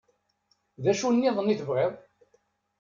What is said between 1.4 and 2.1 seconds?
i tebɣiḍ?